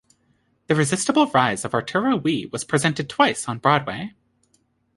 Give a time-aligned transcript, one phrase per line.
[0.65, 4.15] "The Resistible Rise of Arturo Ui" was presented twice on Broadway.